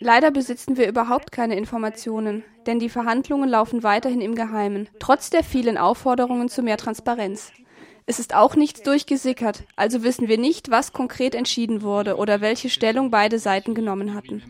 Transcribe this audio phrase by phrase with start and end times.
[0.00, 5.42] Leider besitzen wir überhaupt keine Informationen, denn die Verhandlungen laufen weiterhin im Geheimen, trotz der
[5.42, 7.52] vielen Aufforderungen zu mehr Transparenz.
[8.10, 12.70] Es ist auch nichts durchgesickert, also wissen wir nicht, was konkret entschieden wurde oder welche
[12.70, 14.42] Stellung beide Seiten genommen hatten.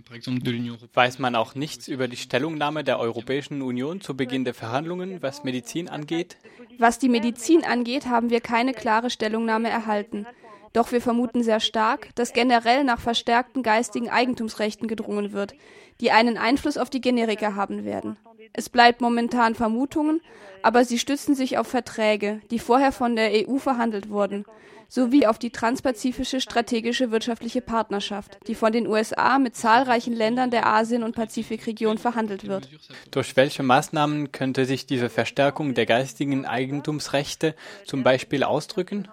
[0.95, 5.43] Weiß man auch nichts über die Stellungnahme der Europäischen Union zu Beginn der Verhandlungen, was
[5.43, 6.37] Medizin angeht?
[6.79, 10.25] Was die Medizin angeht, haben wir keine klare Stellungnahme erhalten.
[10.73, 15.55] Doch wir vermuten sehr stark, dass generell nach verstärkten geistigen Eigentumsrechten gedrungen wird,
[16.01, 18.17] die einen Einfluss auf die Generika haben werden.
[18.53, 20.21] Es bleibt momentan Vermutungen,
[20.63, 24.45] aber sie stützen sich auf Verträge, die vorher von der EU verhandelt wurden,
[24.89, 30.67] sowie auf die transpazifische strategische wirtschaftliche Partnerschaft, die von den USA mit zahlreichen Ländern der
[30.67, 32.71] Asien- und Pazifikregion verhandelt wird.
[33.11, 37.55] Durch welche Maßnahmen könnte sich diese Verstärkung der geistigen Eigentumsrechte
[37.85, 39.09] zum Beispiel ausdrücken?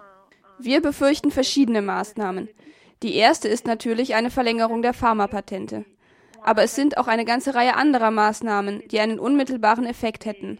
[0.58, 2.48] Wir befürchten verschiedene Maßnahmen.
[3.02, 5.84] Die erste ist natürlich eine Verlängerung der Pharmapatente.
[6.42, 10.58] Aber es sind auch eine ganze Reihe anderer Maßnahmen, die einen unmittelbaren Effekt hätten.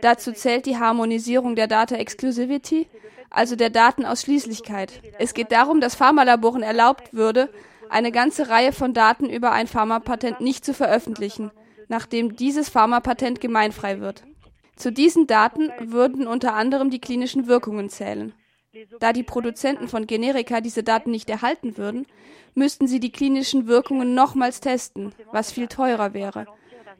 [0.00, 2.88] Dazu zählt die Harmonisierung der Data Exclusivity,
[3.30, 5.02] also der Datenausschließlichkeit.
[5.18, 7.50] Es geht darum, dass Pharmalaboren erlaubt würde,
[7.90, 11.50] eine ganze Reihe von Daten über ein Pharmapatent nicht zu veröffentlichen,
[11.88, 14.24] nachdem dieses Pharmapatent gemeinfrei wird.
[14.76, 18.32] Zu diesen Daten würden unter anderem die klinischen Wirkungen zählen.
[19.00, 22.06] Da die Produzenten von Generika diese Daten nicht erhalten würden,
[22.54, 26.46] müssten sie die klinischen Wirkungen nochmals testen, was viel teurer wäre.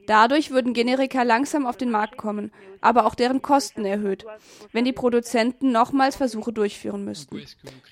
[0.07, 4.25] Dadurch würden Generika langsam auf den Markt kommen, aber auch deren Kosten erhöht,
[4.73, 7.45] wenn die Produzenten nochmals Versuche durchführen müssten.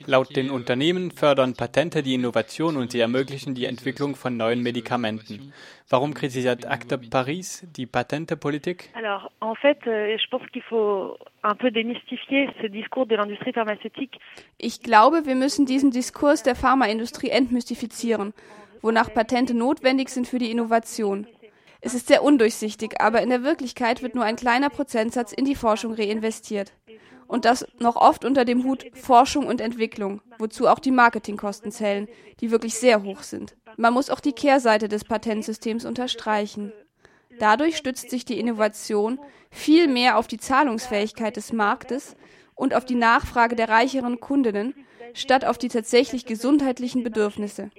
[0.07, 5.53] Laut den Unternehmen fördern Patente die Innovation und sie ermöglichen die Entwicklung von neuen Medikamenten.
[5.89, 8.91] Warum kritisiert Acte Paris die Patentepolitik?
[8.95, 11.17] Alors, en fait, euh, je pense qu'il faut.
[14.59, 18.35] Ich glaube, wir müssen diesen Diskurs der Pharmaindustrie entmystifizieren,
[18.83, 21.27] wonach Patente notwendig sind für die Innovation.
[21.87, 25.55] Es ist sehr undurchsichtig, aber in der Wirklichkeit wird nur ein kleiner Prozentsatz in die
[25.55, 26.73] Forschung reinvestiert.
[27.29, 32.09] Und das noch oft unter dem Hut Forschung und Entwicklung, wozu auch die Marketingkosten zählen,
[32.41, 33.55] die wirklich sehr hoch sind.
[33.77, 36.73] Man muss auch die Kehrseite des Patentsystems unterstreichen.
[37.39, 39.21] Dadurch stützt sich die Innovation
[39.53, 42.17] viel mehr auf die Zahlungsfähigkeit des Marktes
[42.57, 44.75] und auf die Nachfrage der reicheren Kundinnen,
[45.15, 47.71] statt auf die tatsächlich gesundheitlichen Bedürfnisse.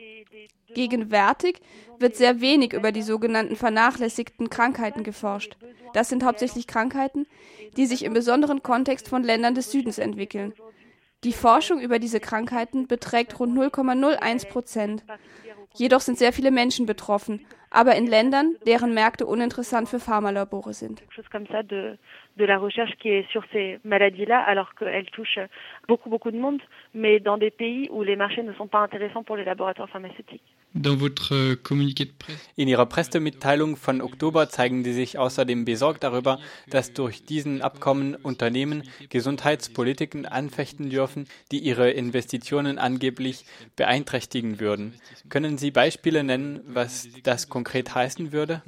[0.73, 1.61] Gegenwärtig
[1.99, 5.57] wird sehr wenig über die sogenannten vernachlässigten Krankheiten geforscht.
[5.93, 7.25] Das sind hauptsächlich Krankheiten,
[7.77, 10.53] die sich im besonderen Kontext von Ländern des Südens entwickeln.
[11.23, 15.03] Die Forschung über diese Krankheiten beträgt rund 0,01 Prozent.
[15.77, 21.03] Jedoch sind sehr viele Menschen betroffen, aber in Ländern, deren Märkte uninteressant für Pharmalabore sind.
[22.37, 25.39] de la recherche qui est sur ces maladies-là, alors qu'elles touchent
[25.87, 26.61] beaucoup, beaucoup de monde,
[26.93, 30.43] mais dans des pays où les marchés ne sont pas intéressants pour les laboratoires pharmaceutiques.
[30.85, 31.55] Euh,
[32.55, 36.39] In Ihrer Pressemitteilung von Oktober zeigen Sie sich außerdem besorgt darüber,
[36.69, 43.45] dass durch diesen Abkommen Unternehmen Gesundheitspolitiken anfechten dürfen, die ihre Investitionen angeblich
[43.75, 44.93] beeinträchtigen würden.
[45.29, 48.61] Können Sie Beispiele nennen, was das konkret heißen würde?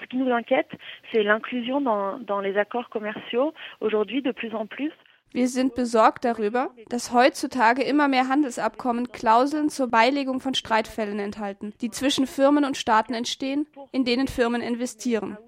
[0.00, 0.66] Ce qui nous inquiète,
[1.12, 4.92] c'est l'inclusion dans, dans les accords commerciaux aujourd'hui de plus en plus
[5.32, 11.72] wir sind besorgt darüber, dass heutzutage immer mehr Handelsabkommen Klauseln zur Beilegung von Streitfällen enthalten,
[11.80, 15.38] die zwischen Firmen und Staaten entstehen, in denen Firmen investieren.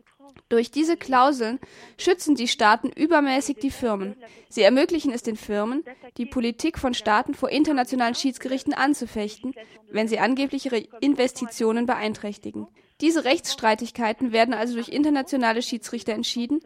[0.48, 1.58] Durch diese Klauseln
[1.98, 4.14] schützen die Staaten übermäßig die Firmen.
[4.48, 5.84] Sie ermöglichen es den Firmen,
[6.16, 9.54] die Politik von Staaten vor internationalen Schiedsgerichten anzufechten,
[9.90, 12.66] wenn sie angeblich ihre Investitionen beeinträchtigen.
[13.00, 16.60] Diese Rechtsstreitigkeiten werden also durch internationale Schiedsrichter entschieden,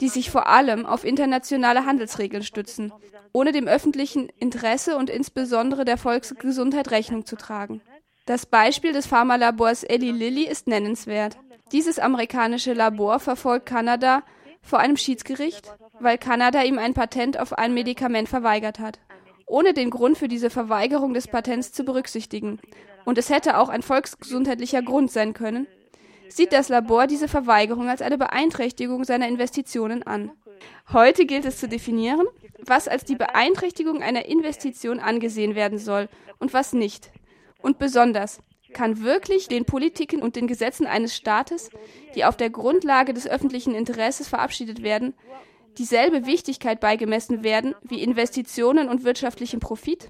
[0.00, 2.92] die sich vor allem auf internationale Handelsregeln stützen,
[3.32, 7.82] ohne dem öffentlichen Interesse und insbesondere der Volksgesundheit Rechnung zu tragen.
[8.26, 11.36] Das Beispiel des Pharmalabors Eli Lilly ist nennenswert.
[11.72, 14.22] Dieses amerikanische Labor verfolgt Kanada
[14.62, 19.00] vor einem Schiedsgericht, weil Kanada ihm ein Patent auf ein Medikament verweigert hat,
[19.46, 22.60] ohne den Grund für diese Verweigerung des Patents zu berücksichtigen.
[23.04, 25.66] Und es hätte auch ein volksgesundheitlicher Grund sein können,
[26.28, 30.30] sieht das Labor diese Verweigerung als eine Beeinträchtigung seiner Investitionen an.
[30.92, 32.26] Heute gilt es zu definieren,
[32.64, 36.08] was als die Beeinträchtigung einer Investition angesehen werden soll
[36.38, 37.10] und was nicht.
[37.60, 38.40] Und besonders,
[38.72, 41.70] kann wirklich den Politiken und den Gesetzen eines Staates,
[42.14, 45.14] die auf der Grundlage des öffentlichen Interesses verabschiedet werden,
[45.78, 50.08] dieselbe Wichtigkeit beigemessen werden wie Investitionen und wirtschaftlichen Profit?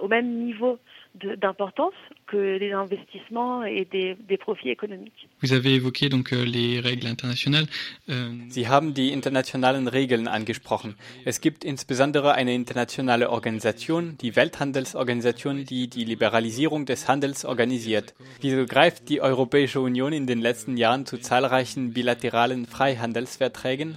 [0.00, 0.78] Les les au même niveau
[1.14, 1.94] d'importance
[2.26, 5.28] que des investissements et des, des profits économiques.
[5.40, 7.66] Vous avez évoqué donc euh, les règles internationales.
[8.08, 10.94] Euh, Sie haben die internationalen Regeln angesprochen.
[11.24, 18.14] Es gibt insbesondere eine internationale Organisation, die Welthandelsorganisation, die die Liberalisierung des Handels organisiert.
[18.40, 23.96] Wieso greift die Europäische Union in den letzten Jahren zu zahlreichen bilateralen Freihandelsverträgen?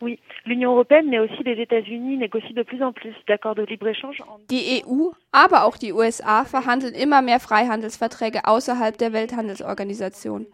[0.00, 4.22] Oui, l'Union européenne, mais aussi les États-Unis négocient de plus en plus d'accords de libre-échange.
[4.50, 10.46] Die EU, aber auch die USA verhandeln immer mehr Freihandelsverträge außerhalb der Welthandelsorganisation.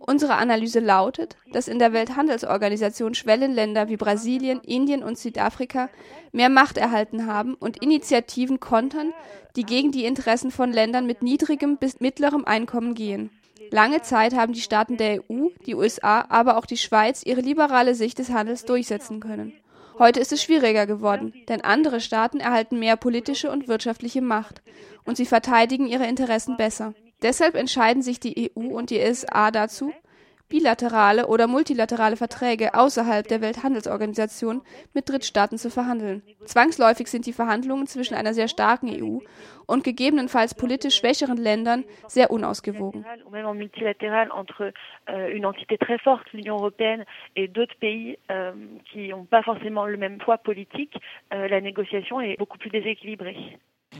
[0.00, 5.90] Unsere Analyse lautet, dass in der Welthandelsorganisation Schwellenländer wie Brasilien, Indien und Südafrika
[6.32, 9.12] mehr Macht erhalten haben und Initiativen kontern,
[9.56, 13.30] die gegen die Interessen von Ländern mit niedrigem bis mittlerem Einkommen gehen.
[13.70, 17.94] Lange Zeit haben die Staaten der EU, die USA, aber auch die Schweiz ihre liberale
[17.94, 19.52] Sicht des Handels durchsetzen können.
[19.98, 24.62] Heute ist es schwieriger geworden, denn andere Staaten erhalten mehr politische und wirtschaftliche Macht
[25.04, 26.94] und sie verteidigen ihre Interessen besser.
[27.22, 29.92] Deshalb entscheiden sich die EU und die USA dazu,
[30.48, 34.62] bilaterale oder multilaterale Verträge außerhalb der Welthandelsorganisation
[34.94, 36.22] mit Drittstaaten zu verhandeln.
[36.44, 39.18] Zwangsläufig sind die Verhandlungen zwischen einer sehr starken EU
[39.66, 43.04] und gegebenenfalls politisch schwächeren Ländern sehr unausgewogen.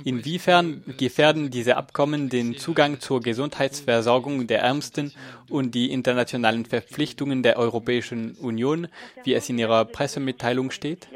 [0.04, 5.12] Inwiefern gefährden diese Abkommen den Zugang zur Gesundheitsversorgung der Ärmsten
[5.50, 8.88] und die internationalen Verpflichtungen der Europäischen Union,
[9.24, 11.08] wie es in ihrer Pressemitteilung steht?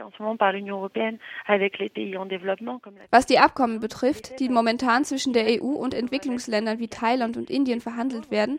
[3.10, 7.80] Was die Abkommen betrifft, die momentan zwischen der EU und Entwicklungsländern wie Thailand und Indien
[7.80, 8.58] verhandelt werden,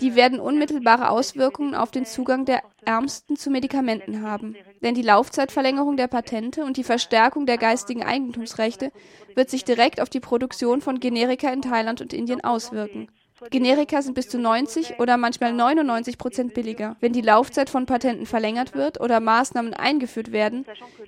[0.00, 4.54] die werden unmittelbare Auswirkungen auf den Zugang der Ärmsten zu Medikamenten haben.
[4.82, 8.92] Denn die Laufzeitverlängerung der Patente und die Verstärkung der geistigen Eigentumsrechte
[9.34, 13.08] wird sich direkt auf die Produktion von Generika in Thailand und Indien auswirken.
[13.50, 16.96] Generika sind bis zu 90 oder manchmal 99 Prozent billiger.
[17.00, 20.64] Wenn die Laufzeit von Patenten verlängert wird oder Maßnahmen eingeführt werden,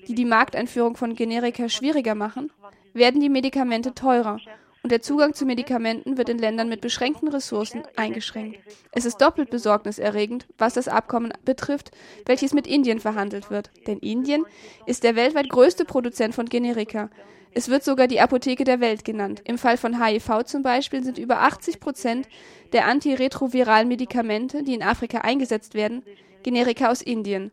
[0.06, 2.52] die die Markteinführung von Generika schwieriger machen,
[2.92, 4.38] werden die Medikamente teurer
[4.82, 8.58] und der Zugang zu Medikamenten wird in Ländern mit beschränkten Ressourcen eingeschränkt.
[8.92, 11.90] Es ist doppelt besorgniserregend, was das Abkommen betrifft,
[12.26, 13.70] welches mit Indien verhandelt wird.
[13.86, 14.44] Denn Indien
[14.86, 17.10] ist der weltweit größte Produzent von Generika.
[17.52, 19.42] Es wird sogar die Apotheke der Welt genannt.
[19.44, 22.28] Im Fall von HIV zum Beispiel sind über 80 Prozent
[22.72, 26.04] der antiretroviralen Medikamente, die in Afrika eingesetzt werden,
[26.42, 27.50] Generika aus Indien.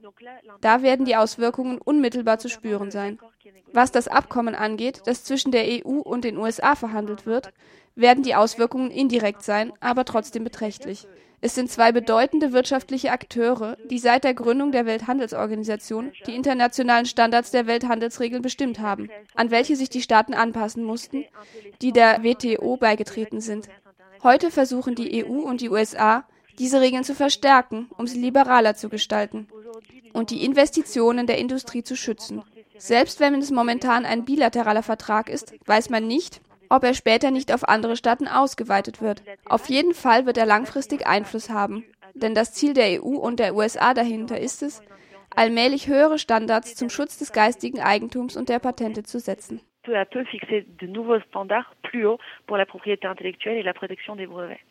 [0.62, 3.20] Da werden die Auswirkungen unmittelbar zu spüren sein.
[3.74, 7.52] Was das Abkommen angeht, das zwischen der EU und den USA verhandelt wird,
[7.96, 11.08] werden die Auswirkungen indirekt sein, aber trotzdem beträchtlich.
[11.40, 17.52] Es sind zwei bedeutende wirtschaftliche Akteure, die seit der Gründung der Welthandelsorganisation die internationalen Standards
[17.52, 21.26] der Welthandelsregeln bestimmt haben, an welche sich die Staaten anpassen mussten,
[21.82, 23.70] die der WTO beigetreten sind.
[24.24, 26.26] Heute versuchen die EU und die USA,
[26.58, 29.48] diese Regeln zu verstärken, um sie liberaler zu gestalten
[30.14, 32.42] und die Investitionen der Industrie zu schützen.
[32.78, 37.54] Selbst wenn es momentan ein bilateraler Vertrag ist, weiß man nicht, ob er später nicht
[37.54, 39.24] auf andere Staaten ausgeweitet wird.
[39.46, 43.56] Auf jeden Fall wird er langfristig Einfluss haben, denn das Ziel der EU und der
[43.56, 44.82] USA dahinter ist es,
[45.36, 49.62] allmählich höhere Standards zum Schutz des geistigen Eigentums und der Patente zu setzen.